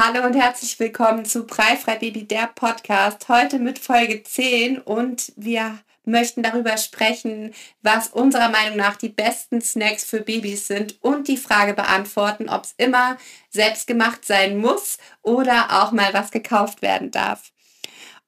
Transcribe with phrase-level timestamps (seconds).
[0.00, 3.28] Hallo und herzlich willkommen zu Breifrei Baby, der Podcast.
[3.28, 9.60] Heute mit Folge 10 und wir möchten darüber sprechen, was unserer Meinung nach die besten
[9.60, 13.16] Snacks für Babys sind und die Frage beantworten, ob es immer
[13.50, 17.50] selbst gemacht sein muss oder auch mal was gekauft werden darf.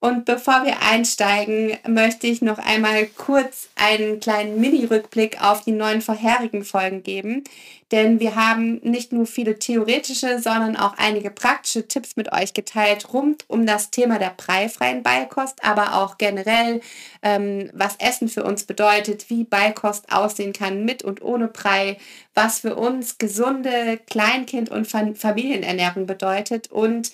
[0.02, 6.00] Und bevor wir einsteigen, möchte ich noch einmal kurz einen kleinen Mini-Rückblick auf die neun
[6.00, 7.44] vorherigen Folgen geben.
[7.92, 13.12] Denn wir haben nicht nur viele theoretische, sondern auch einige praktische Tipps mit euch geteilt
[13.12, 16.80] rund um das Thema der preifreien Beikost, aber auch generell,
[17.22, 21.98] ähm, was Essen für uns bedeutet, wie Beikost aussehen kann mit und ohne Brei,
[22.32, 27.12] was für uns gesunde Kleinkind- und Familienernährung bedeutet und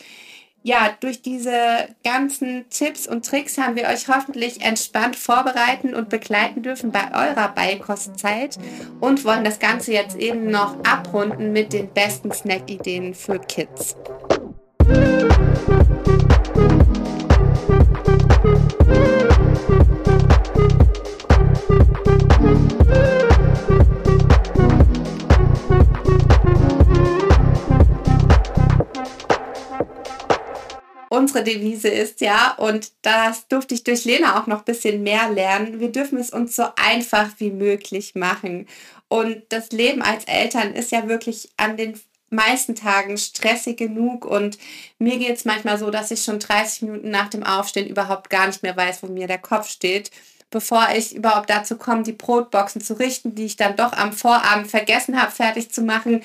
[0.66, 6.64] ja, durch diese ganzen Tipps und Tricks haben wir euch hoffentlich entspannt vorbereiten und begleiten
[6.64, 8.58] dürfen bei eurer Beikostzeit
[8.98, 13.94] und wollen das Ganze jetzt eben noch abrunden mit den besten Snack-Ideen für Kids.
[31.36, 35.28] Unsere Devise ist, ja, und das durfte ich durch Lena auch noch ein bisschen mehr
[35.30, 35.80] lernen.
[35.80, 38.66] Wir dürfen es uns so einfach wie möglich machen.
[39.08, 44.58] Und das Leben als Eltern ist ja wirklich an den meisten Tagen stressig genug und
[44.98, 48.48] mir geht es manchmal so, dass ich schon 30 Minuten nach dem Aufstehen überhaupt gar
[48.48, 50.10] nicht mehr weiß, wo mir der Kopf steht,
[50.50, 54.68] bevor ich überhaupt dazu komme, die Brotboxen zu richten, die ich dann doch am Vorabend
[54.68, 56.22] vergessen habe, fertig zu machen,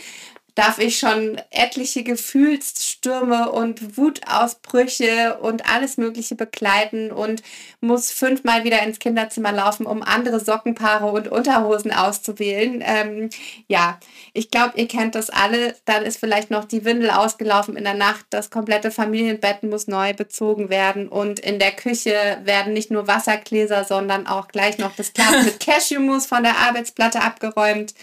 [0.55, 7.41] darf ich schon etliche Gefühlsstürme und Wutausbrüche und alles Mögliche begleiten und
[7.79, 12.83] muss fünfmal wieder ins Kinderzimmer laufen, um andere Sockenpaare und Unterhosen auszuwählen.
[12.85, 13.29] Ähm,
[13.67, 13.99] ja,
[14.33, 15.75] ich glaube, ihr kennt das alle.
[15.85, 18.25] Dann ist vielleicht noch die Windel ausgelaufen in der Nacht.
[18.29, 23.85] Das komplette Familienbett muss neu bezogen werden und in der Küche werden nicht nur Wassergläser,
[23.85, 27.93] sondern auch gleich noch das Glas mit Cashewmus von der Arbeitsplatte abgeräumt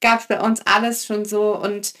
[0.00, 1.56] gab es bei uns alles schon so.
[1.56, 1.94] Und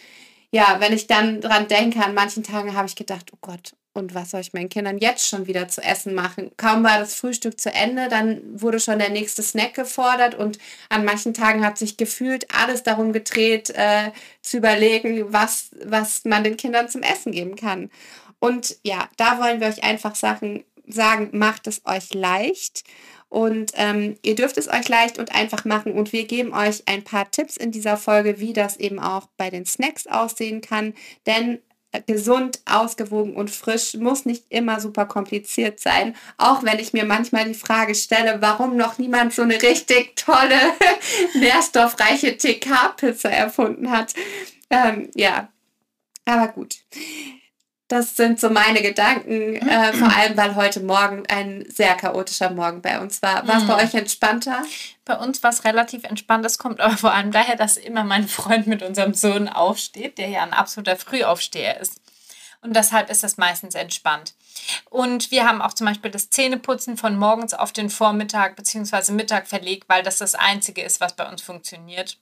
[0.50, 4.14] ja, wenn ich dann dran denke, an manchen Tagen habe ich gedacht, oh Gott, und
[4.14, 6.52] was soll ich meinen Kindern jetzt schon wieder zu essen machen?
[6.56, 11.04] Kaum war das Frühstück zu Ende, dann wurde schon der nächste Snack gefordert und an
[11.04, 14.12] manchen Tagen hat sich gefühlt alles darum gedreht, äh,
[14.42, 17.90] zu überlegen, was, was man den Kindern zum Essen geben kann.
[18.38, 22.84] Und ja, da wollen wir euch einfach Sachen sagen, macht es euch leicht
[23.30, 25.92] und ähm, ihr dürft es euch leicht und einfach machen.
[25.92, 29.50] Und wir geben euch ein paar Tipps in dieser Folge, wie das eben auch bei
[29.50, 30.94] den Snacks aussehen kann.
[31.26, 31.60] Denn
[31.92, 36.16] äh, gesund, ausgewogen und frisch muss nicht immer super kompliziert sein.
[36.38, 40.58] Auch wenn ich mir manchmal die Frage stelle, warum noch niemand so eine richtig tolle,
[41.34, 44.12] nährstoffreiche TK-Pizza erfunden hat.
[44.70, 45.52] Ähm, ja,
[46.24, 46.78] aber gut.
[47.90, 52.82] Das sind so meine Gedanken, äh, vor allem weil heute Morgen ein sehr chaotischer Morgen
[52.82, 53.48] bei uns war.
[53.48, 53.80] War es bei mhm.
[53.80, 54.62] euch entspannter?
[55.04, 56.44] Bei uns war es relativ entspannt.
[56.44, 60.28] Das kommt aber vor allem daher, dass immer mein Freund mit unserem Sohn aufsteht, der
[60.28, 62.00] ja ein absoluter Frühaufsteher ist.
[62.60, 64.34] Und deshalb ist das meistens entspannt.
[64.88, 69.10] Und wir haben auch zum Beispiel das Zähneputzen von morgens auf den Vormittag bzw.
[69.10, 72.18] Mittag verlegt, weil das das Einzige ist, was bei uns funktioniert.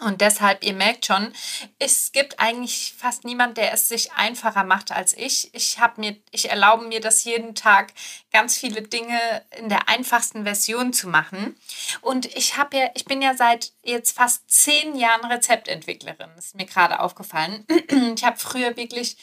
[0.00, 1.32] Und deshalb, ihr merkt schon,
[1.78, 5.54] es gibt eigentlich fast niemand, der es sich einfacher macht als ich.
[5.54, 7.92] Ich habe mir, ich erlaube mir das jeden Tag,
[8.32, 9.18] ganz viele Dinge
[9.58, 11.56] in der einfachsten Version zu machen.
[12.00, 16.30] Und ich habe ja, ich bin ja seit jetzt fast zehn Jahren Rezeptentwicklerin.
[16.38, 17.66] Ist mir gerade aufgefallen.
[18.16, 19.16] Ich habe früher wirklich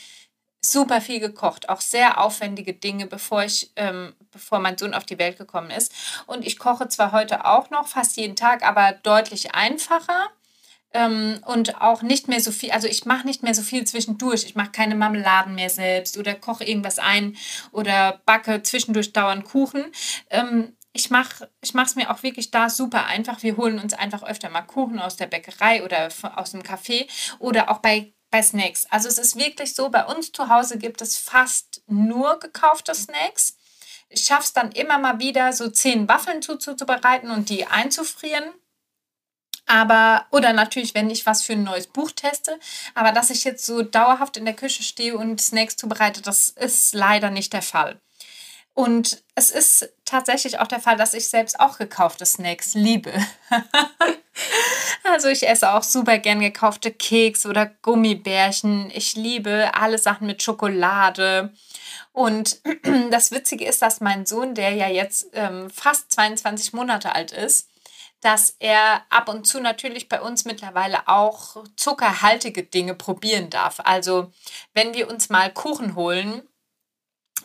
[0.62, 5.18] super viel gekocht, auch sehr aufwendige Dinge, bevor ich, ähm, bevor mein Sohn auf die
[5.18, 5.94] Welt gekommen ist.
[6.28, 10.30] Und ich koche zwar heute auch noch fast jeden Tag, aber deutlich einfacher
[10.94, 14.44] ähm, und auch nicht mehr so viel, also ich mache nicht mehr so viel zwischendurch.
[14.44, 17.38] Ich mache keine Marmeladen mehr selbst oder koche irgendwas ein
[17.72, 19.86] oder backe zwischendurch dauernd Kuchen.
[20.30, 23.44] Ähm, ich mache ich es mir auch wirklich da super einfach.
[23.44, 27.08] Wir holen uns einfach öfter mal Kuchen aus der Bäckerei oder aus dem Café
[27.38, 28.86] oder auch bei, bei Snacks.
[28.90, 33.56] Also es ist wirklich so, bei uns zu Hause gibt es fast nur gekaufte Snacks.
[34.10, 38.52] Ich schaffe es dann immer mal wieder, so zehn Waffeln zuzubereiten und die einzufrieren
[39.66, 42.60] aber, oder natürlich, wenn ich was für ein neues Buch teste.
[42.96, 46.94] Aber dass ich jetzt so dauerhaft in der Küche stehe und Snacks zubereite, das ist
[46.94, 48.00] leider nicht der Fall.
[48.74, 53.12] Und es ist tatsächlich auch der Fall, dass ich selbst auch gekaufte Snacks liebe.
[55.04, 58.90] also ich esse auch super gern gekaufte Keks oder Gummibärchen.
[58.94, 61.54] Ich liebe alle Sachen mit Schokolade.
[62.14, 62.62] Und
[63.12, 67.69] das Witzige ist, dass mein Sohn, der ja jetzt ähm, fast 22 Monate alt ist,
[68.22, 73.80] dass er ab und zu natürlich bei uns mittlerweile auch zuckerhaltige Dinge probieren darf.
[73.84, 74.32] Also
[74.74, 76.44] wenn wir uns mal Kuchen holen,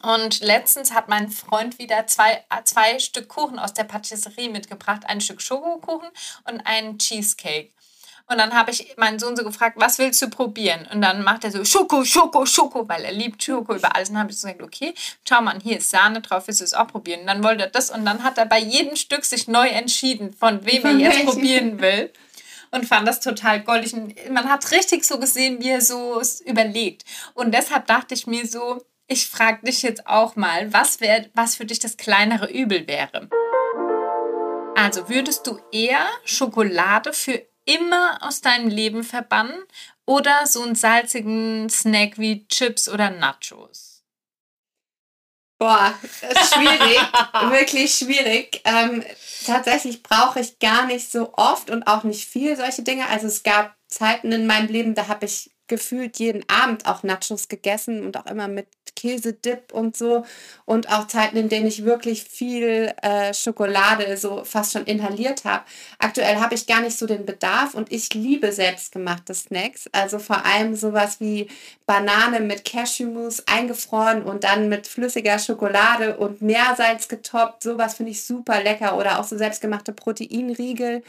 [0.05, 5.05] und letztens hat mein Freund wieder zwei, zwei Stück Kuchen aus der Patisserie mitgebracht.
[5.06, 6.11] Ein Stück Schokokuchen
[6.44, 7.73] und einen Cheesecake.
[8.26, 10.88] Und dann habe ich meinen Sohn so gefragt, was willst du probieren?
[10.91, 14.09] Und dann macht er so Schoko, Schoko, Schoko, weil er liebt Schoko über alles.
[14.09, 14.94] Und dann habe ich so gesagt, okay,
[15.29, 17.21] schau mal, hier ist Sahne drauf, willst du es auch probieren?
[17.21, 20.32] Und dann wollte er das und dann hat er bei jedem Stück sich neu entschieden,
[20.32, 22.12] von wem er jetzt probieren will.
[22.71, 23.94] Und fand das total goldig.
[24.31, 27.05] man hat richtig so gesehen, wie er so überlegt.
[27.35, 31.55] Und deshalb dachte ich mir so, ich frage dich jetzt auch mal, was, wär, was
[31.55, 33.29] für dich das kleinere Übel wäre.
[34.76, 39.62] Also würdest du eher Schokolade für immer aus deinem Leben verbannen
[40.06, 43.94] oder so einen salzigen Snack wie Chips oder Nachos?
[45.58, 46.99] Boah, das ist schwierig,
[47.50, 48.61] wirklich schwierig.
[48.64, 49.05] Ähm,
[49.46, 53.08] tatsächlich brauche ich gar nicht so oft und auch nicht viel solche Dinge.
[53.08, 57.49] Also es gab Zeiten in meinem Leben, da habe ich gefühlt jeden Abend auch Nachos
[57.49, 60.25] gegessen und auch immer mit Käsedip und so.
[60.64, 65.64] Und auch Zeiten, in denen ich wirklich viel äh, Schokolade so fast schon inhaliert habe.
[65.99, 69.88] Aktuell habe ich gar nicht so den Bedarf und ich liebe selbstgemachte Snacks.
[69.93, 71.49] Also vor allem sowas wie
[71.87, 77.62] Banane mit Cashewmus eingefroren und dann mit flüssiger Schokolade und Meersalz getoppt.
[77.62, 78.97] Sowas finde ich super lecker.
[78.97, 81.02] Oder auch so selbstgemachte Proteinriegel.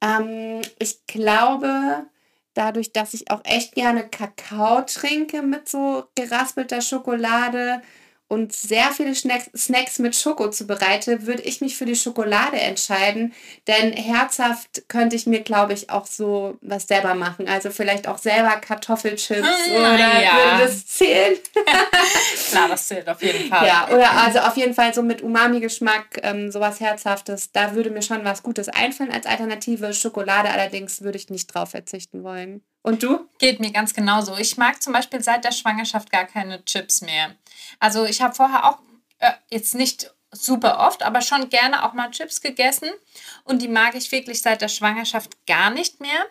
[0.00, 2.06] Ähm, ich glaube,
[2.54, 7.82] dadurch, dass ich auch echt gerne Kakao trinke mit so geraspelter Schokolade,
[8.34, 13.32] und sehr viele Snacks mit Schoko zubereite, würde ich mich für die Schokolade entscheiden.
[13.68, 17.46] Denn herzhaft könnte ich mir, glaube ich, auch so was selber machen.
[17.46, 20.32] Also vielleicht auch selber Kartoffelchips hm, oder ja.
[20.34, 21.38] würde das zählen?
[22.50, 23.66] Klar, das zählt auf jeden Fall.
[23.68, 27.52] Ja, oder also auf jeden Fall so mit Umami-Geschmack, ähm, sowas Herzhaftes.
[27.52, 29.94] Da würde mir schon was Gutes einfallen als Alternative.
[29.94, 32.62] Schokolade allerdings würde ich nicht drauf verzichten wollen.
[32.84, 33.30] Und du?
[33.38, 34.36] Geht mir ganz genauso.
[34.36, 37.34] Ich mag zum Beispiel seit der Schwangerschaft gar keine Chips mehr.
[37.80, 38.78] Also ich habe vorher auch
[39.20, 42.90] äh, jetzt nicht super oft, aber schon gerne auch mal Chips gegessen.
[43.44, 46.26] Und die mag ich wirklich seit der Schwangerschaft gar nicht mehr.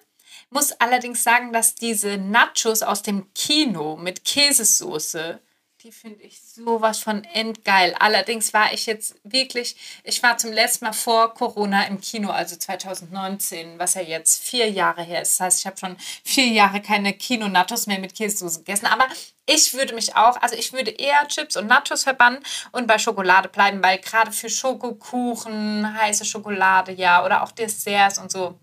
[0.52, 5.40] Muss allerdings sagen, dass diese Nachos aus dem Kino mit Käsesoße
[5.84, 7.94] die finde ich sowas von endgeil.
[8.00, 9.76] Allerdings war ich jetzt wirklich,
[10.06, 14.70] ich war zum letzten Mal vor Corona im Kino, also 2019, was ja jetzt vier
[14.70, 15.34] Jahre her ist.
[15.34, 18.86] Das heißt, ich habe schon vier Jahre keine Kino-Nattos mehr mit Käsesoße gegessen.
[18.86, 19.08] Aber
[19.46, 22.40] ich würde mich auch, also ich würde eher Chips und Nachos verbannen
[22.72, 28.32] und bei Schokolade bleiben, weil gerade für Schokokuchen, heiße Schokolade, ja, oder auch Desserts und
[28.32, 28.58] so,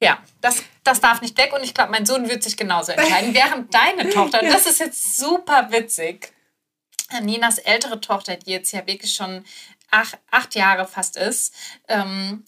[0.00, 3.34] ja, das, das darf nicht weg und ich glaube, mein Sohn wird sich genauso entscheiden.
[3.34, 4.52] Während deine Tochter, ja.
[4.52, 6.32] das ist jetzt super witzig,
[7.22, 9.44] Ninas ältere Tochter, die jetzt ja wirklich schon
[9.90, 11.54] acht, acht Jahre fast ist,
[11.88, 12.44] ähm,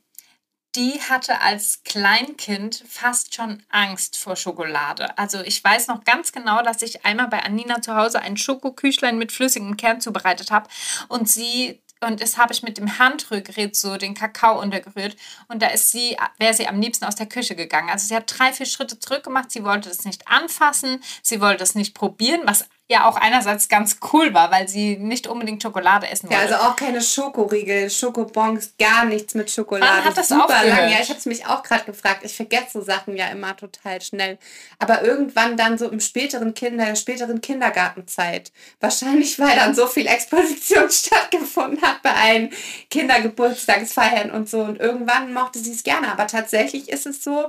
[0.76, 5.18] die hatte als Kleinkind fast schon Angst vor Schokolade.
[5.18, 9.18] Also ich weiß noch ganz genau, dass ich einmal bei Anina zu Hause ein Schokoküchlein
[9.18, 10.68] mit flüssigem Kern zubereitet habe
[11.08, 15.16] und sie und das habe ich mit dem Handrührgerät so den Kakao untergerührt.
[15.48, 17.90] Und da ist sie, wäre sie am liebsten aus der Küche gegangen.
[17.90, 21.58] Also sie hat drei, vier Schritte zurück gemacht, sie wollte das nicht anfassen, sie wollte
[21.58, 26.08] das nicht probieren, was ja auch einerseits ganz cool war, weil sie nicht unbedingt Schokolade
[26.08, 26.42] essen wollte.
[26.42, 29.92] Ja, also auch keine Schokoriegel, Schokobons, gar nichts mit Schokolade.
[29.92, 30.66] Man hat das Super aufgehört.
[30.66, 30.90] lang.
[30.90, 32.24] Ja, ich habe es mich auch gerade gefragt.
[32.24, 34.38] Ich vergesse so Sachen ja immer total schnell.
[34.80, 38.50] Aber irgendwann dann so im späteren Kinder, späteren Kindergartenzeit,
[38.80, 42.50] wahrscheinlich weil dann so viel Exposition stattgefunden hat bei allen
[42.90, 44.62] Kindergeburtstagsfeiern und so.
[44.62, 46.10] Und irgendwann mochte sie es gerne.
[46.10, 47.48] Aber tatsächlich ist es so,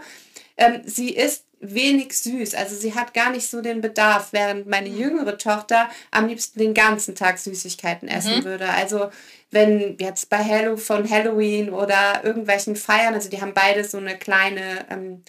[0.58, 2.56] ähm, sie ist wenig süß.
[2.56, 4.98] Also sie hat gar nicht so den Bedarf, während meine mhm.
[4.98, 8.44] jüngere Tochter am liebsten den ganzen Tag Süßigkeiten essen mhm.
[8.44, 8.70] würde.
[8.70, 9.10] Also
[9.52, 14.18] wenn jetzt bei Hello von Halloween oder irgendwelchen Feiern, also die haben beide so eine
[14.18, 15.24] kleine ähm,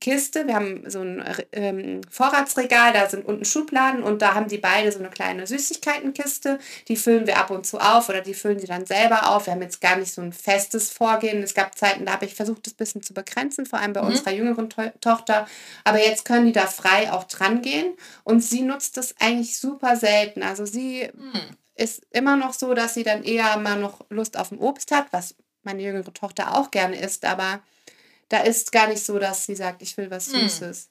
[0.00, 0.46] Kiste.
[0.46, 4.90] Wir haben so ein ähm, Vorratsregal, da sind unten Schubladen und da haben die beide
[4.90, 6.58] so eine kleine Süßigkeitenkiste.
[6.88, 9.46] Die füllen wir ab und zu auf oder die füllen sie dann selber auf.
[9.46, 11.42] Wir haben jetzt gar nicht so ein festes Vorgehen.
[11.42, 14.02] Es gab Zeiten, da habe ich versucht, das ein bisschen zu begrenzen, vor allem bei
[14.02, 14.08] mhm.
[14.08, 15.46] unserer jüngeren to Tochter.
[15.84, 19.96] Aber jetzt können die da frei auch dran gehen und sie nutzt das eigentlich super
[19.96, 20.42] selten.
[20.42, 21.56] Also sie mhm.
[21.76, 25.06] ist immer noch so, dass sie dann eher mal noch Lust auf ein Obst hat,
[25.12, 27.60] was meine jüngere Tochter auch gerne isst, aber
[28.28, 30.40] da ist gar nicht so, dass sie sagt, ich will was hm.
[30.40, 30.90] Süßes.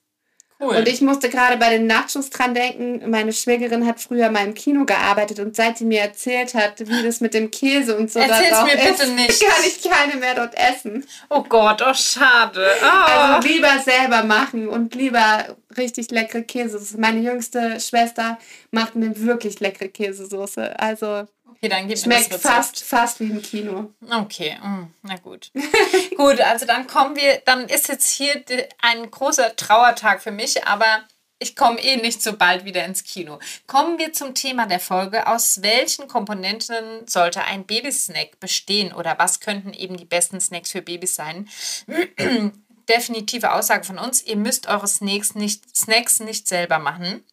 [0.64, 0.78] Cool.
[0.78, 3.10] Und ich musste gerade bei den Nachos dran denken.
[3.10, 7.04] Meine Schwägerin hat früher mal im Kino gearbeitet und seit sie mir erzählt hat, wie
[7.04, 9.42] das mit dem Käse und so Erzähl's dort mir bitte ist, nicht.
[9.46, 11.06] kann ich keine mehr dort essen.
[11.30, 12.66] Oh Gott, oh schade.
[12.82, 12.86] Oh.
[12.86, 16.80] Also lieber selber machen und lieber richtig leckere Käse.
[16.98, 18.38] Meine jüngste Schwester
[18.72, 20.80] macht mir wirklich leckere Käsesoße.
[20.80, 21.26] Also
[21.56, 23.92] Okay, dann gib Schmeckt mir das fast, fast wie im Kino.
[24.10, 25.52] Okay, mm, na gut.
[26.18, 28.44] gut, also dann kommen wir, dann ist jetzt hier
[28.82, 31.04] ein großer Trauertag für mich, aber
[31.40, 33.40] ich komme eh nicht so bald wieder ins Kino.
[33.68, 35.28] Kommen wir zum Thema der Folge.
[35.28, 40.82] Aus welchen Komponenten sollte ein Babysnack bestehen oder was könnten eben die besten Snacks für
[40.82, 41.50] Babys sein?
[42.90, 47.26] Definitive Aussage von uns, ihr müsst eure Snacks nicht, Snacks nicht selber machen.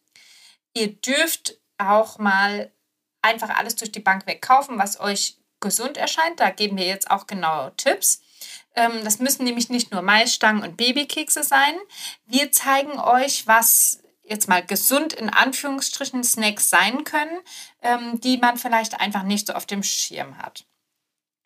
[0.73, 2.71] Ihr dürft auch mal
[3.21, 6.39] einfach alles durch die Bank wegkaufen, was euch gesund erscheint.
[6.39, 8.21] Da geben wir jetzt auch genaue Tipps.
[8.75, 11.75] Ähm, das müssen nämlich nicht nur Maisstangen und Babykekse sein.
[12.25, 17.39] Wir zeigen euch, was jetzt mal gesund in Anführungsstrichen Snacks sein können,
[17.81, 20.65] ähm, die man vielleicht einfach nicht so auf dem Schirm hat.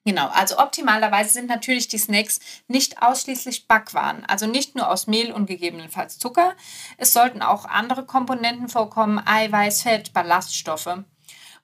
[0.08, 5.32] Genau, also optimalerweise sind natürlich die Snacks nicht ausschließlich Backwaren, also nicht nur aus Mehl
[5.32, 6.56] und gegebenenfalls Zucker.
[6.98, 11.00] Es sollten auch andere Komponenten vorkommen, Eiweiß, Fett, Ballaststoffe.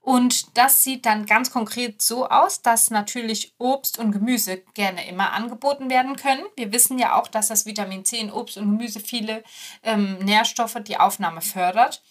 [0.02, 5.32] Und das sieht dann ganz konkret so aus, dass natürlich Obst und Gemüse gerne immer
[5.34, 6.44] angeboten werden können.
[6.56, 9.44] Wir wissen ja auch, dass das Vitamin C in Obst und Gemüse viele
[9.84, 12.02] ähm, Nährstoffe die Aufnahme fördert.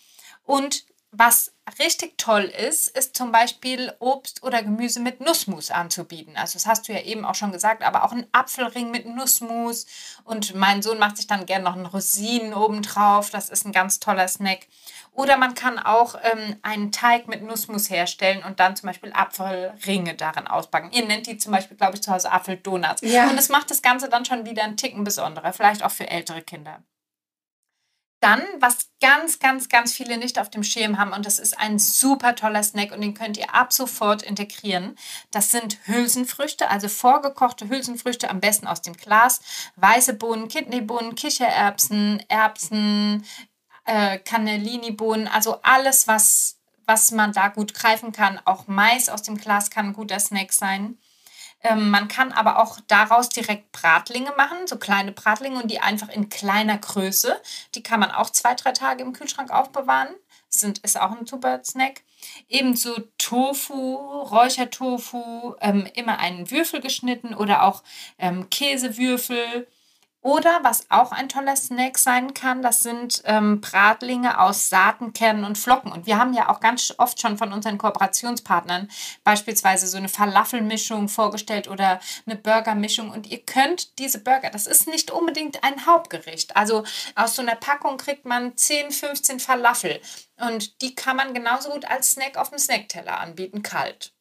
[0.45, 6.37] Und was richtig toll ist, ist zum Beispiel Obst oder Gemüse mit Nussmus anzubieten.
[6.37, 9.87] Also das hast du ja eben auch schon gesagt, aber auch ein Apfelring mit Nussmus.
[10.25, 13.31] Und mein Sohn macht sich dann gerne noch einen Rosinen obendrauf.
[13.31, 14.67] Das ist ein ganz toller Snack.
[15.13, 20.15] Oder man kann auch ähm, einen Teig mit Nussmus herstellen und dann zum Beispiel Apfelringe
[20.15, 20.93] darin ausbacken.
[20.93, 23.03] Ihr nennt die zum Beispiel, glaube ich, zu Hause Apfeldonuts.
[23.03, 23.29] Ja.
[23.29, 26.43] Und das macht das Ganze dann schon wieder einen Ticken besonderer, vielleicht auch für ältere
[26.43, 26.83] Kinder.
[28.21, 31.79] Dann, was ganz, ganz, ganz viele nicht auf dem Schirm haben, und das ist ein
[31.79, 34.97] super toller Snack und den könnt ihr ab sofort integrieren.
[35.31, 39.41] Das sind Hülsenfrüchte, also vorgekochte Hülsenfrüchte, am besten aus dem Glas.
[39.77, 43.25] Weiße Bohnen, Kidneybohnen, Kichererbsen, Erbsen,
[43.87, 48.39] äh, Cannellini-Bohnen, also alles, was, was man da gut greifen kann.
[48.45, 50.99] Auch Mais aus dem Glas kann ein guter Snack sein.
[51.63, 56.09] Ähm, man kann aber auch daraus direkt Bratlinge machen, so kleine Bratlinge und die einfach
[56.09, 57.41] in kleiner Größe.
[57.75, 60.09] Die kann man auch zwei, drei Tage im Kühlschrank aufbewahren.
[60.49, 62.03] Sind, ist auch ein super Snack.
[62.49, 67.83] Ebenso Tofu, Räuchertofu, ähm, immer einen Würfel geschnitten oder auch
[68.19, 69.69] ähm, Käsewürfel
[70.23, 75.57] oder was auch ein toller Snack sein kann, das sind ähm, Bratlinge aus Saatenkernen und
[75.57, 75.93] Flocken.
[75.93, 78.91] Und wir haben ja auch ganz oft schon von unseren Kooperationspartnern
[79.25, 83.11] beispielsweise so eine Falafelmischung vorgestellt oder eine Burgermischung.
[83.11, 86.55] Und ihr könnt diese Burger, das ist nicht unbedingt ein Hauptgericht.
[86.55, 86.85] Also
[87.15, 90.01] aus so einer Packung kriegt man 10, 15 Falafel.
[90.37, 94.13] Und die kann man genauso gut als Snack auf dem Snackteller anbieten, kalt.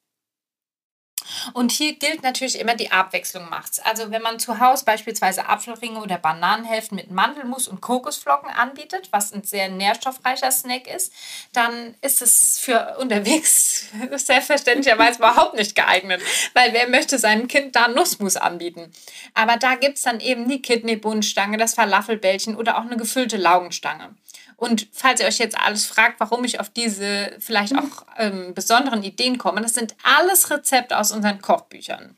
[1.54, 3.80] Und hier gilt natürlich immer, die Abwechslung macht's.
[3.80, 9.32] Also wenn man zu Hause beispielsweise Apfelringe oder Bananenhälften mit Mandelmus und Kokosflocken anbietet, was
[9.34, 11.14] ein sehr nährstoffreicher Snack ist,
[11.54, 16.22] dann ist es für unterwegs selbstverständlicherweise überhaupt nicht geeignet,
[16.54, 18.92] weil wer möchte seinem Kind da Nussmus anbieten?
[19.34, 24.16] Aber da gibt es dann eben die Kidneybohnenstange, das Falafelbällchen oder auch eine gefüllte Laugenstange.
[24.60, 27.80] Und falls ihr euch jetzt alles fragt, warum ich auf diese vielleicht mhm.
[27.80, 32.18] auch ähm, besonderen Ideen komme, das sind alles Rezepte aus unseren Kochbüchern.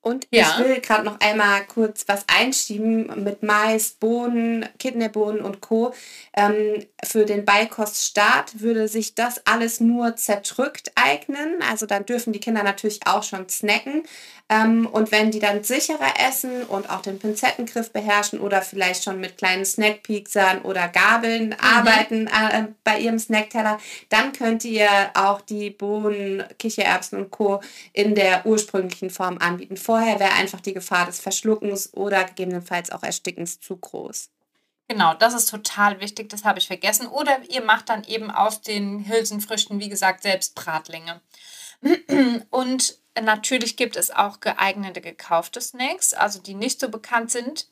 [0.00, 0.42] Und ja.
[0.42, 5.94] ich will gerade noch einmal kurz was einschieben mit Mais, Bohnen, Kidneybohnen und Co.
[6.36, 11.62] Ähm, für den Beikoststart würde sich das alles nur zerdrückt eignen.
[11.70, 14.02] Also dann dürfen die Kinder natürlich auch schon snacken.
[14.50, 19.18] Ähm, und wenn die dann sicherer essen und auch den Pinzettengriff beherrschen oder vielleicht schon
[19.18, 21.56] mit kleinen Snackpieksern oder Gabeln mhm.
[21.60, 23.78] arbeiten äh, bei ihrem Snackteller,
[24.10, 27.62] dann könnt ihr auch die Bohnen, Kichererbsen und Co.
[27.94, 29.78] in der ursprünglichen Form anbieten.
[29.78, 34.28] Vorher wäre einfach die Gefahr des Verschluckens oder gegebenenfalls auch Erstickens zu groß.
[34.88, 37.06] Genau, das ist total wichtig, das habe ich vergessen.
[37.06, 41.22] Oder ihr macht dann eben aus den Hülsenfrüchten, wie gesagt, selbst Bratlinge.
[42.50, 47.68] Und natürlich gibt es auch geeignete gekaufte Snacks, also die nicht so bekannt sind.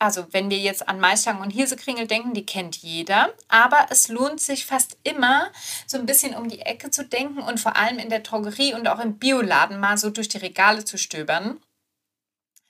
[0.00, 3.34] Also wenn wir jetzt an Maisstangen und Hirsekringel denken, die kennt jeder.
[3.48, 5.50] Aber es lohnt sich fast immer,
[5.86, 8.86] so ein bisschen um die Ecke zu denken und vor allem in der Drogerie und
[8.86, 11.60] auch im Bioladen mal so durch die Regale zu stöbern.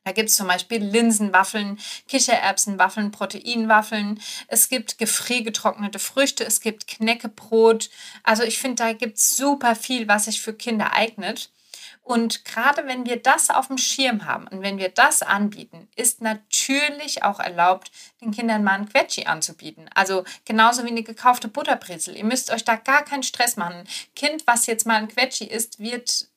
[0.05, 4.23] Da gibt es zum Beispiel Linsenwaffeln, Kichererbsenwaffeln, Proteinwaffeln.
[4.47, 7.91] Es gibt gefriergetrocknete Früchte, es gibt Knäckebrot.
[8.23, 11.51] Also ich finde, da gibt es super viel, was sich für Kinder eignet.
[12.09, 16.23] Und gerade wenn wir das auf dem Schirm haben und wenn wir das anbieten, ist
[16.23, 17.91] natürlich auch erlaubt,
[18.23, 19.91] den Kindern mal ein Quetschi anzubieten.
[19.95, 22.17] Also genauso wie eine gekaufte Butterbrezel.
[22.17, 23.87] Ihr müsst euch da gar keinen Stress machen.
[24.17, 26.29] Kind, was jetzt mal ein Quetschi isst, wird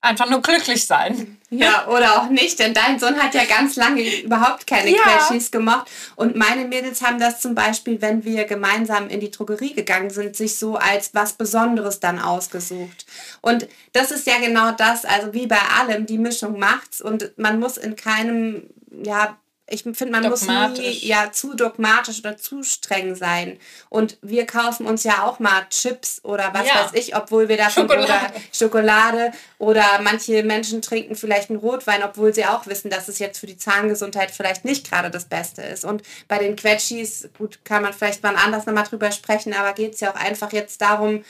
[0.00, 1.38] einfach nur glücklich sein.
[1.50, 5.02] Ja, oder auch nicht, denn dein Sohn hat ja ganz lange überhaupt keine ja.
[5.02, 5.90] Quetschis gemacht.
[6.16, 10.36] Und meine Mädels haben das zum Beispiel, wenn wir gemeinsam in die Drogerie gegangen sind,
[10.36, 13.04] sich so als was Besonderes dann ausgesucht.
[13.40, 17.58] Und das ist ja genau das, also wie bei allem, die Mischung macht's und man
[17.58, 18.70] muss in keinem,
[19.02, 19.36] ja,
[19.70, 23.58] ich finde, man muss nie ja, zu dogmatisch oder zu streng sein.
[23.88, 26.74] Und wir kaufen uns ja auch mal Chips oder was ja.
[26.74, 28.04] weiß ich, obwohl wir davon Schokolade.
[28.04, 33.18] oder Schokolade oder manche Menschen trinken vielleicht einen Rotwein, obwohl sie auch wissen, dass es
[33.20, 35.84] jetzt für die Zahngesundheit vielleicht nicht gerade das Beste ist.
[35.84, 39.94] Und bei den Quetschis, gut, kann man vielleicht mal anders nochmal drüber sprechen, aber geht
[39.94, 41.24] es ja auch einfach jetzt darum,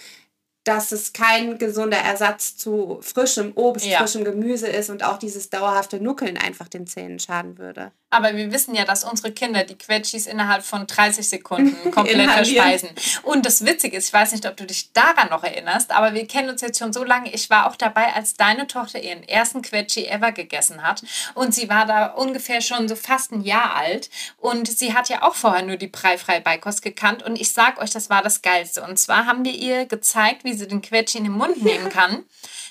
[0.65, 3.99] dass es kein gesunder Ersatz zu frischem Obst, ja.
[3.99, 7.93] frischem Gemüse ist und auch dieses dauerhafte Nuckeln einfach den Zähnen schaden würde.
[8.11, 12.91] Aber wir wissen ja, dass unsere Kinder die Quetschis innerhalb von 30 Sekunden komplett verspeisen.
[13.23, 16.27] Und das Witzige ist, ich weiß nicht, ob du dich daran noch erinnerst, aber wir
[16.27, 17.33] kennen uns jetzt schon so lange.
[17.33, 21.03] Ich war auch dabei, als deine Tochter ihren ersten Quetschi ever gegessen hat.
[21.35, 24.11] Und sie war da ungefähr schon so fast ein Jahr alt.
[24.39, 27.23] Und sie hat ja auch vorher nur die Preifrei Beikost gekannt.
[27.23, 28.83] Und ich sag euch, das war das Geilste.
[28.83, 32.25] Und zwar haben wir ihr gezeigt, wie sie den Quetschi in den Mund nehmen kann.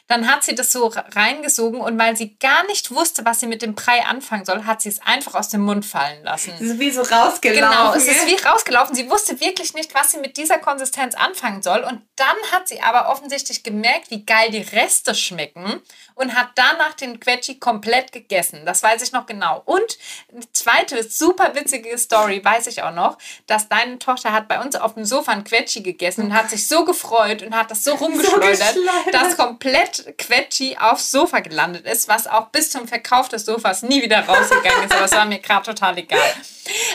[0.09, 3.61] Dann hat sie das so reingesogen und weil sie gar nicht wusste, was sie mit
[3.61, 6.51] dem Brei anfangen soll, hat sie es einfach aus dem Mund fallen lassen.
[6.55, 7.69] Es ist wie so rausgelaufen.
[7.69, 8.95] Genau, es ist wie rausgelaufen.
[8.95, 11.81] Sie wusste wirklich nicht, was sie mit dieser Konsistenz anfangen soll.
[11.81, 15.79] Und dann hat sie aber offensichtlich gemerkt, wie geil die Reste schmecken
[16.19, 18.65] und hat danach den Quetschi komplett gegessen.
[18.65, 19.61] Das weiß ich noch genau.
[19.65, 19.97] Und
[20.33, 24.75] eine zweite super witzige Story weiß ich auch noch, dass deine Tochter hat bei uns
[24.75, 27.95] auf dem Sofa ein Quetschi gegessen und hat sich so gefreut und hat das so
[27.95, 33.45] rumgeschleudert, so dass komplett Quetschi aufs Sofa gelandet ist, was auch bis zum Verkauf des
[33.45, 34.93] Sofas nie wieder rausgegangen ist.
[34.93, 36.19] Aber es war mir gerade total egal.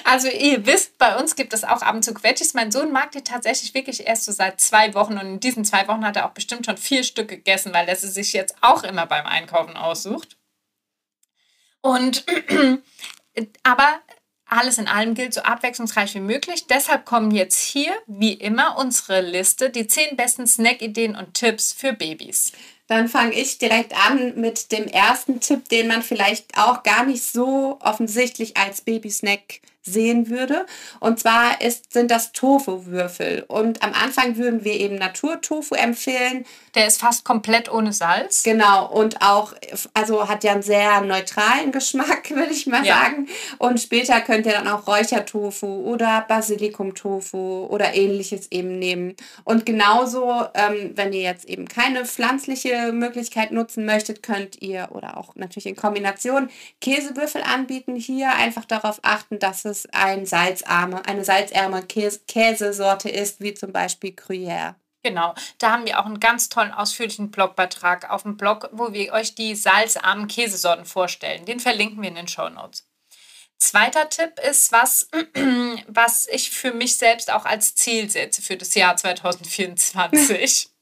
[0.05, 2.55] Also ihr wisst, bei uns gibt es auch ab und zu Quetschis.
[2.55, 5.89] Mein Sohn mag die tatsächlich wirklich erst so seit zwei Wochen und in diesen zwei
[5.89, 8.85] Wochen hat er auch bestimmt schon vier Stück gegessen, weil er sie sich jetzt auch
[8.85, 10.37] immer beim Einkaufen aussucht.
[11.81, 12.25] Und
[13.63, 14.01] aber
[14.47, 16.67] alles in allem gilt so abwechslungsreich wie möglich.
[16.67, 21.93] Deshalb kommen jetzt hier, wie immer, unsere Liste, die zehn besten Snack-Ideen und Tipps für
[21.93, 22.53] Babys.
[22.87, 27.23] Dann fange ich direkt an mit dem ersten Tipp, den man vielleicht auch gar nicht
[27.23, 30.65] so offensichtlich als Babysnack sehen würde.
[30.99, 33.45] Und zwar ist, sind das Tofu-Würfel.
[33.49, 36.47] Und am Anfang würden wir eben Naturtofu empfehlen.
[36.75, 38.43] Der ist fast komplett ohne Salz.
[38.43, 38.91] Genau.
[38.91, 39.53] Und auch,
[39.93, 42.95] also hat ja einen sehr neutralen Geschmack, würde ich mal ja.
[42.95, 43.29] sagen.
[43.59, 49.15] Und später könnt ihr dann auch Räuchertofu oder Basilikum-Tofu oder ähnliches eben nehmen.
[49.45, 55.19] Und genauso, ähm, wenn ihr jetzt eben keine pflanzliche Möglichkeit nutzen möchtet, könnt ihr oder
[55.19, 56.49] auch natürlich in Kombination
[56.81, 57.97] Käsewürfel anbieten.
[57.97, 63.55] Hier einfach darauf achten, dass es es ein salzarme, eine salzärme Käse Käsesorte ist, wie
[63.55, 64.75] zum Beispiel Gruyère.
[65.03, 69.13] Genau, da haben wir auch einen ganz tollen ausführlichen Blogbeitrag auf dem Blog, wo wir
[69.13, 71.45] euch die salzarmen Käsesorten vorstellen.
[71.45, 72.87] Den verlinken wir in den Show Notes.
[73.59, 75.09] Zweiter Tipp ist was,
[75.87, 80.74] was ich für mich selbst auch als Ziel setze für das Jahr 2024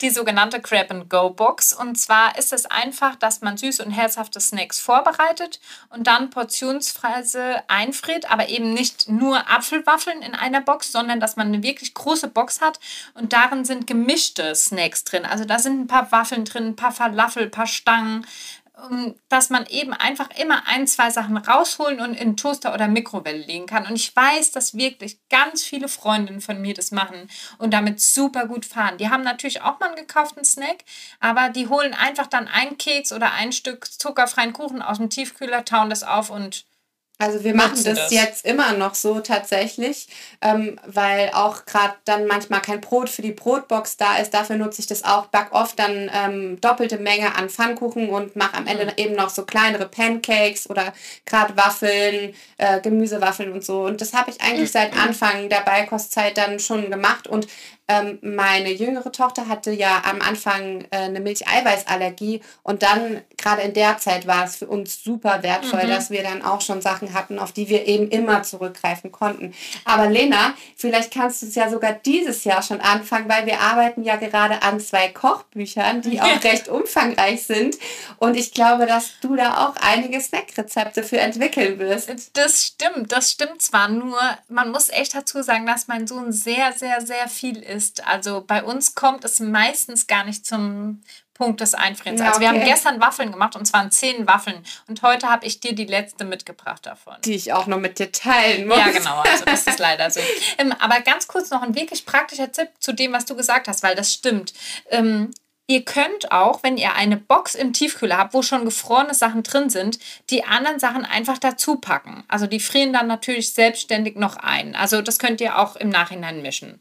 [0.00, 1.72] die sogenannte Grab-and-Go-Box.
[1.72, 7.62] Und zwar ist es einfach, dass man süße und herzhafte Snacks vorbereitet und dann portionsweise
[7.68, 12.28] einfriert, aber eben nicht nur Apfelwaffeln in einer Box, sondern dass man eine wirklich große
[12.28, 12.78] Box hat
[13.14, 15.24] und darin sind gemischte Snacks drin.
[15.24, 18.26] Also da sind ein paar Waffeln drin, ein paar Falafel, ein paar Stangen,
[19.28, 23.66] dass man eben einfach immer ein, zwei Sachen rausholen und in Toaster oder Mikrowelle legen
[23.66, 23.86] kann.
[23.86, 28.46] Und ich weiß, dass wirklich ganz viele Freundinnen von mir das machen und damit super
[28.46, 28.98] gut fahren.
[28.98, 30.84] Die haben natürlich auch mal einen gekauften Snack,
[31.18, 35.64] aber die holen einfach dann einen Keks oder ein Stück zuckerfreien Kuchen aus dem Tiefkühler,
[35.64, 36.64] tauen das auf und
[37.20, 40.06] also wir machen das, das, jetzt immer noch so tatsächlich,
[40.40, 44.34] ähm, weil auch gerade dann manchmal kein Brot für die Brotbox da ist.
[44.34, 45.26] Dafür nutze ich das auch.
[45.26, 48.92] Back oft dann ähm, doppelte Menge an Pfannkuchen und mache am Ende mhm.
[48.96, 50.92] eben noch so kleinere Pancakes oder
[51.26, 53.80] gerade Waffeln, äh, Gemüsewaffeln und so.
[53.82, 55.00] Und das habe ich eigentlich seit mhm.
[55.08, 57.26] Anfang der Beikostzeit dann schon gemacht.
[57.26, 57.48] Und
[57.88, 63.72] ähm, meine jüngere Tochter hatte ja am Anfang äh, eine Milcheiweißallergie und dann gerade in
[63.72, 65.88] der Zeit war es für uns super wertvoll, mhm.
[65.88, 69.54] dass wir dann auch schon Sachen hatten, auf die wir eben immer zurückgreifen konnten.
[69.84, 74.02] Aber Lena, vielleicht kannst du es ja sogar dieses Jahr schon anfangen, weil wir arbeiten
[74.02, 77.76] ja gerade an zwei Kochbüchern, die auch recht umfangreich sind
[78.18, 82.10] und ich glaube, dass du da auch einige Snackrezepte für entwickeln wirst.
[82.34, 84.18] Das stimmt, das stimmt zwar, nur
[84.48, 88.06] man muss echt dazu sagen, dass mein Sohn sehr, sehr, sehr viel ist.
[88.06, 91.02] Also bei uns kommt es meistens gar nicht zum
[91.38, 92.20] Punkt des Einfrierens.
[92.20, 94.62] Ja, also wir haben gestern Waffeln gemacht und zwar zehn Waffeln.
[94.88, 97.14] Und heute habe ich dir die letzte mitgebracht davon.
[97.24, 98.76] Die ich auch noch mit dir teilen muss.
[98.76, 99.20] Ja, genau.
[99.20, 100.20] Also das ist leider so.
[100.58, 103.82] Ähm, aber ganz kurz noch ein wirklich praktischer Tipp zu dem, was du gesagt hast,
[103.82, 104.52] weil das stimmt.
[104.90, 105.30] Ähm,
[105.70, 109.68] Ihr könnt auch, wenn ihr eine Box im Tiefkühler habt, wo schon gefrorene Sachen drin
[109.68, 109.98] sind,
[110.30, 112.24] die anderen Sachen einfach dazu packen.
[112.26, 114.74] Also die frieren dann natürlich selbstständig noch ein.
[114.74, 116.80] Also das könnt ihr auch im Nachhinein mischen.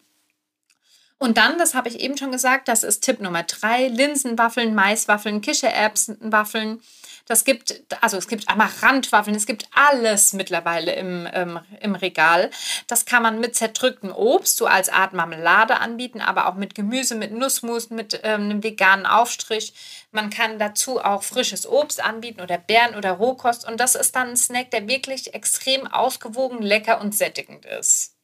[1.19, 5.41] Und dann, das habe ich eben schon gesagt, das ist Tipp Nummer drei, Linsenwaffeln, Maiswaffeln,
[5.41, 6.81] Kichererbsenwaffeln.
[7.25, 12.49] Das gibt, also es gibt Amaranthwaffeln, es gibt alles mittlerweile im, ähm, im Regal.
[12.87, 17.15] Das kann man mit zerdrücktem Obst, so als Art Marmelade anbieten, aber auch mit Gemüse,
[17.15, 19.73] mit Nussmus, mit ähm, einem veganen Aufstrich.
[20.11, 23.67] Man kann dazu auch frisches Obst anbieten oder Beeren oder Rohkost.
[23.67, 28.15] Und das ist dann ein Snack, der wirklich extrem ausgewogen, lecker und sättigend ist.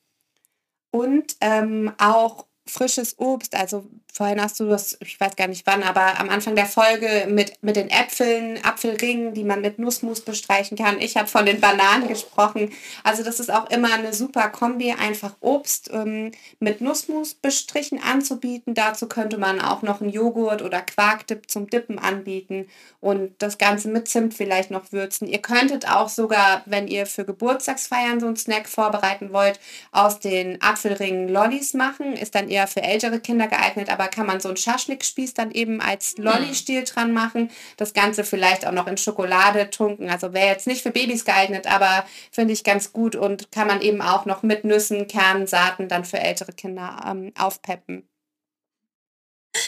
[0.91, 5.81] Und ähm, auch frisches Obst, also vorhin hast du das, ich weiß gar nicht wann,
[5.81, 10.77] aber am Anfang der Folge mit, mit den Äpfeln, Apfelringen, die man mit Nussmus bestreichen
[10.77, 11.01] kann.
[11.01, 12.71] Ich habe von den Bananen gesprochen.
[13.03, 18.75] Also das ist auch immer eine super Kombi, einfach Obst ähm, mit Nussmus bestrichen anzubieten.
[18.75, 22.67] Dazu könnte man auch noch einen Joghurt oder Quarkdip zum Dippen anbieten
[23.01, 25.27] und das Ganze mit Zimt vielleicht noch würzen.
[25.27, 29.59] Ihr könntet auch sogar, wenn ihr für Geburtstagsfeiern so einen Snack vorbereiten wollt,
[29.91, 32.13] aus den Apfelringen Lollis machen.
[32.13, 35.81] Ist dann eher für ältere Kinder geeignet, aber kann man so einen Schaschlikspieß dann eben
[35.81, 36.17] als.
[36.17, 37.49] Lolli-Stiel dran machen.
[37.77, 40.09] Das Ganze vielleicht auch noch in Schokolade tunken.
[40.09, 43.81] Also wäre jetzt nicht für Babys geeignet, aber finde ich ganz gut und kann man
[43.81, 48.07] eben auch noch mit Nüssen, Kernen, Saaten dann für ältere Kinder ähm, aufpeppen.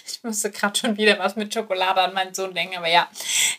[0.08, 3.08] Ich musste gerade schon wieder was mit Schokolade an meinen Sohn denken, aber ja.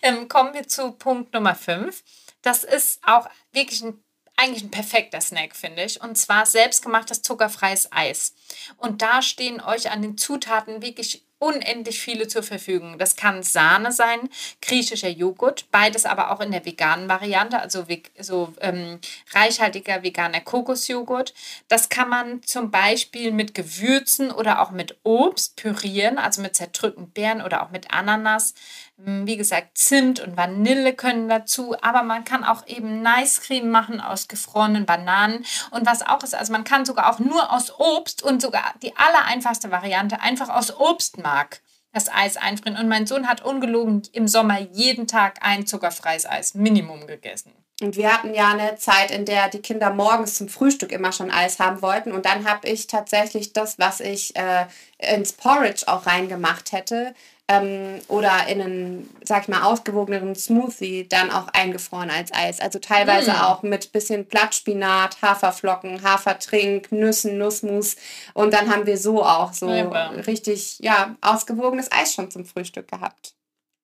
[0.03, 2.03] Ähm, kommen wir zu Punkt Nummer 5.
[2.43, 4.03] Das ist auch wirklich ein
[4.37, 6.01] eigentlich ein perfekter Snack, finde ich.
[6.01, 8.35] Und zwar selbstgemachtes zuckerfreies Eis.
[8.77, 12.99] Und da stehen euch an den Zutaten wirklich unendlich viele zur Verfügung.
[12.99, 14.31] Das kann Sahne sein,
[14.63, 17.85] griechischer Joghurt, beides aber auch in der veganen Variante, also
[18.19, 19.01] so ähm,
[19.35, 21.35] reichhaltiger veganer Kokosjoghurt.
[21.69, 27.11] Das kann man zum Beispiel mit Gewürzen oder auch mit Obst pürieren, also mit zerdrückten
[27.11, 28.55] Beeren oder auch mit Ananas.
[29.03, 33.69] Hm, wie gesagt, Zimt und Vanille können dazu, aber man kann auch eben Nice Cream
[33.69, 35.45] machen aus gefrorenen Bananen.
[35.71, 38.97] Und was auch ist, also man kann sogar auch nur aus Obst und sogar die
[38.97, 41.61] allereinfachste Variante einfach aus Obstmark
[41.93, 42.79] das Eis einfrieren.
[42.79, 47.53] Und mein Sohn hat ungelogen im Sommer jeden Tag ein zuckerfreies Eis Minimum gegessen.
[47.83, 51.31] Und wir hatten ja eine Zeit, in der die Kinder morgens zum Frühstück immer schon
[51.31, 52.13] Eis haben wollten.
[52.13, 54.67] Und dann habe ich tatsächlich das, was ich äh,
[54.99, 57.15] ins Porridge auch reingemacht hätte,
[57.49, 62.61] ähm, oder in einen, sag ich mal, ausgewogeneren Smoothie dann auch eingefroren als Eis.
[62.61, 63.37] Also teilweise mm.
[63.37, 67.97] auch mit bisschen Blattspinat, Haferflocken, Hafertrink, Nüssen, Nussmus.
[68.35, 72.89] Und dann haben wir so auch so ja, richtig, ja, ausgewogenes Eis schon zum Frühstück
[72.89, 73.35] gehabt.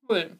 [0.09, 0.37] Cool.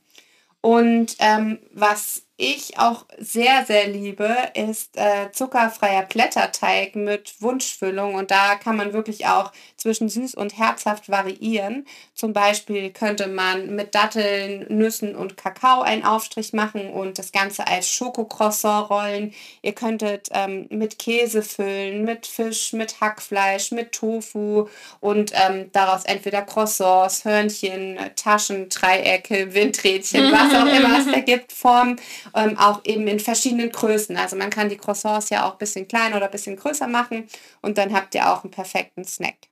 [0.61, 8.17] Und ähm, was ich auch sehr, sehr liebe, ist äh, zuckerfreier Blätterteig mit Wunschfüllung.
[8.17, 11.87] Und da kann man wirklich auch zwischen süß und herzhaft variieren.
[12.15, 17.69] Zum Beispiel könnte man mit Datteln, Nüssen und Kakao einen Aufstrich machen und das Ganze
[17.69, 19.35] als Schokocroissant rollen.
[19.63, 26.05] Ihr könntet ähm, mit Käse füllen, mit Fisch, mit Hackfleisch, mit Tofu und ähm, daraus
[26.05, 32.01] entweder Croissants, Hörnchen, Taschen, Dreiecke, Windrädchen, was auch immer es da gibt, formen
[32.35, 34.17] ähm, auch eben in verschiedenen Größen.
[34.17, 37.29] Also man kann die Croissants ja auch ein bisschen kleiner oder ein bisschen größer machen
[37.61, 39.52] und dann habt ihr auch einen perfekten Snack.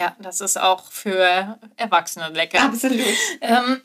[0.00, 2.62] Ja, das ist auch für Erwachsene lecker.
[2.62, 3.04] Absolut.
[3.42, 3.82] Ähm,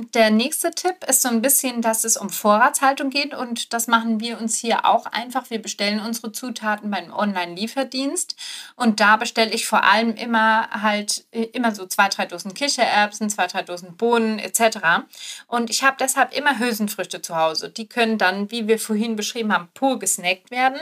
[0.14, 4.18] der nächste Tipp ist so ein bisschen, dass es um Vorratshaltung geht und das machen
[4.18, 5.50] wir uns hier auch einfach.
[5.50, 8.34] Wir bestellen unsere Zutaten beim Online-Lieferdienst
[8.74, 13.30] und da bestelle ich vor allem immer halt äh, immer so zwei, drei Dosen Kichererbsen,
[13.30, 14.78] zwei, drei Dosen Bohnen etc.
[15.46, 17.68] Und ich habe deshalb immer Hülsenfrüchte zu Hause.
[17.68, 20.80] Die können dann, wie wir vorhin beschrieben haben, pur gesnackt werden.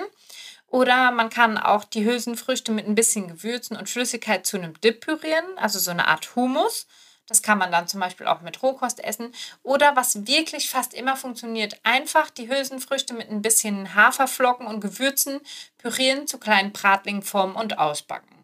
[0.73, 5.03] Oder man kann auch die Hülsenfrüchte mit ein bisschen Gewürzen und Flüssigkeit zu einem Dip
[5.03, 6.87] pürieren, also so eine Art Hummus.
[7.27, 9.35] Das kann man dann zum Beispiel auch mit Rohkost essen.
[9.63, 15.41] Oder was wirklich fast immer funktioniert, einfach die Hülsenfrüchte mit ein bisschen Haferflocken und Gewürzen
[15.77, 18.42] pürieren, zu kleinen Bratlingen formen und ausbacken.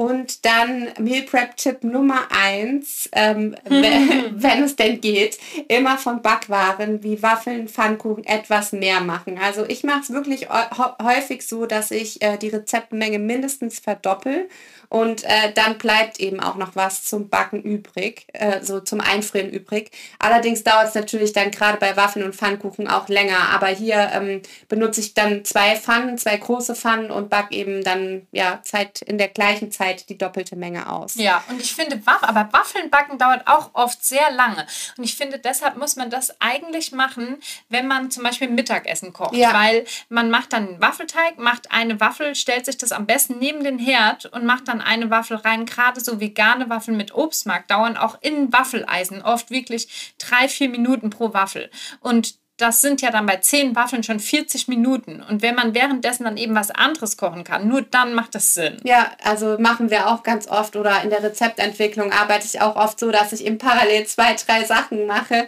[0.00, 6.22] Und dann Meal Prep Tipp Nummer eins, ähm, wenn, wenn es denn geht, immer von
[6.22, 9.38] Backwaren wie Waffeln, Pfannkuchen etwas mehr machen.
[9.38, 14.48] Also ich mache es wirklich häufig so, dass ich äh, die Rezeptmenge mindestens verdoppel
[14.90, 19.48] und äh, dann bleibt eben auch noch was zum Backen übrig, äh, so zum Einfrieren
[19.48, 19.92] übrig.
[20.18, 23.50] Allerdings dauert es natürlich dann gerade bei Waffeln und Pfannkuchen auch länger.
[23.54, 28.26] Aber hier ähm, benutze ich dann zwei Pfannen, zwei große Pfannen und back eben dann
[28.32, 31.14] ja Zeit in der gleichen Zeit die doppelte Menge aus.
[31.14, 34.66] Ja, und ich finde, Waff aber Waffeln backen dauert auch oft sehr lange.
[34.96, 37.36] Und ich finde, deshalb muss man das eigentlich machen,
[37.68, 39.36] wenn man zum Beispiel Mittagessen kocht.
[39.36, 39.54] Ja.
[39.54, 43.62] Weil man macht dann einen Waffelteig, macht eine Waffel, stellt sich das am besten neben
[43.62, 45.66] den Herd und macht dann dann eine Waffel rein.
[45.66, 51.10] Gerade so vegane Waffeln mit Obstmark dauern auch in Waffeleisen oft wirklich drei, vier Minuten
[51.10, 51.70] pro Waffel.
[52.00, 55.22] Und das sind ja dann bei zehn Waffeln schon 40 Minuten.
[55.22, 58.76] Und wenn man währenddessen dann eben was anderes kochen kann, nur dann macht das Sinn.
[58.84, 63.00] Ja, also machen wir auch ganz oft oder in der Rezeptentwicklung arbeite ich auch oft
[63.00, 65.46] so, dass ich eben parallel zwei, drei Sachen mache.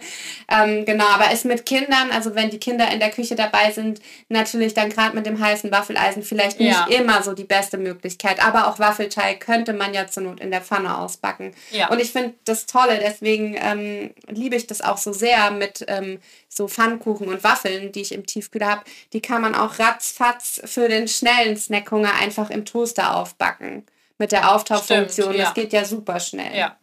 [0.49, 4.01] Ähm, genau, aber ist mit Kindern, also wenn die Kinder in der Küche dabei sind,
[4.29, 6.87] natürlich dann gerade mit dem heißen Waffeleisen vielleicht nicht ja.
[6.97, 8.43] immer so die beste Möglichkeit.
[8.45, 11.53] Aber auch Waffelteig könnte man ja zur Not in der Pfanne ausbacken.
[11.71, 11.89] Ja.
[11.89, 16.19] Und ich finde das Tolle, deswegen ähm, liebe ich das auch so sehr mit ähm,
[16.55, 20.87] so Pfannkuchen und Waffeln, die ich im Tiefkühler habe, die kann man auch ratzfatz für
[20.87, 23.85] den schnellen Snackhunger einfach im Toaster aufbacken.
[24.17, 25.33] Mit der Auftauchfunktion.
[25.35, 25.45] Ja.
[25.45, 26.55] Das geht ja super schnell.
[26.57, 26.77] Ja.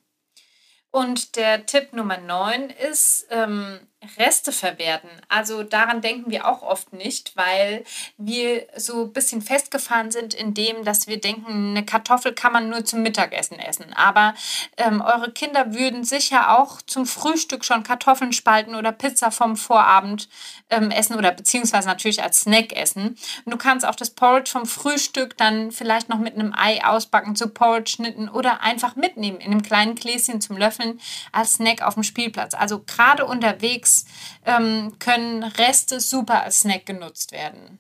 [0.91, 3.79] Und der Tipp Nummer 9 ist, ähm,
[4.17, 5.11] Reste verwerten.
[5.29, 7.85] Also daran denken wir auch oft nicht, weil
[8.17, 12.71] wir so ein bisschen festgefahren sind in dem, dass wir denken, eine Kartoffel kann man
[12.71, 13.93] nur zum Mittagessen essen.
[13.93, 14.35] Aber
[14.79, 20.31] ähm, eure Kinder würden sicher auch zum Frühstück schon Kartoffeln spalten oder Pizza vom Vorabend
[20.71, 23.19] ähm, essen oder beziehungsweise natürlich als Snack essen.
[23.45, 27.37] Und du kannst auch das Porridge vom Frühstück dann vielleicht noch mit einem Ei ausbacken,
[27.37, 30.99] zu Porridge schnitten oder einfach mitnehmen in einem kleinen Gläschen zum Löffeln
[31.33, 32.55] als Snack auf dem Spielplatz.
[32.55, 34.05] Also gerade unterwegs Snacks
[34.45, 37.79] ähm, können Reste super als Snack genutzt werden.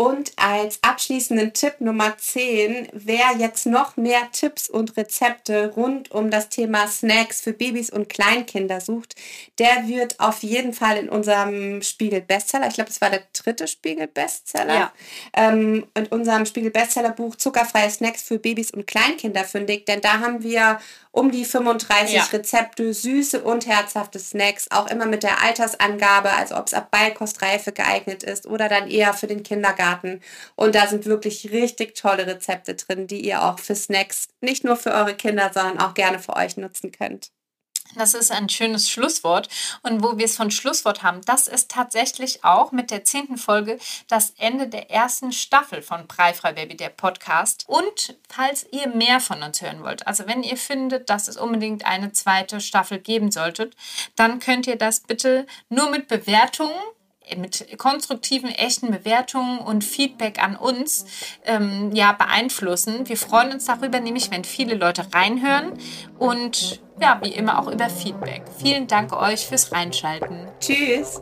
[0.00, 6.30] Und als abschließenden Tipp Nummer 10, wer jetzt noch mehr Tipps und Rezepte rund um
[6.30, 9.16] das Thema Snacks für Babys und Kleinkinder sucht,
[9.58, 13.66] der wird auf jeden Fall in unserem Spiegel Bestseller, ich glaube, es war der dritte
[13.66, 14.92] Spiegel Bestseller, ja.
[15.32, 20.20] ähm, in unserem Spiegel Bestseller Buch Zuckerfreie Snacks für Babys und Kleinkinder fündig, denn da
[20.20, 20.78] haben wir
[21.10, 22.22] um die 35 ja.
[22.32, 27.72] Rezepte, süße und herzhafte Snacks, auch immer mit der Altersangabe, also ob es ab Beikostreife
[27.72, 29.87] geeignet ist oder dann eher für den Kindergarten.
[30.56, 34.76] Und da sind wirklich richtig tolle Rezepte drin, die ihr auch für Snacks nicht nur
[34.76, 37.30] für eure Kinder, sondern auch gerne für euch nutzen könnt.
[37.96, 39.48] Das ist ein schönes Schlusswort.
[39.82, 43.78] Und wo wir es von Schlusswort haben, das ist tatsächlich auch mit der zehnten Folge
[44.08, 47.64] das Ende der ersten Staffel von Breifrei Baby, der Podcast.
[47.66, 51.86] Und falls ihr mehr von uns hören wollt, also wenn ihr findet, dass es unbedingt
[51.86, 53.70] eine zweite Staffel geben sollte,
[54.16, 56.76] dann könnt ihr das bitte nur mit Bewertungen
[57.36, 61.06] mit konstruktiven, echten Bewertungen und Feedback an uns
[61.44, 63.08] ähm, ja, beeinflussen.
[63.08, 65.72] Wir freuen uns darüber, nämlich wenn viele Leute reinhören
[66.18, 68.42] und ja, wie immer auch über Feedback.
[68.60, 70.48] Vielen Dank euch fürs Reinschalten.
[70.60, 71.18] Tschüss.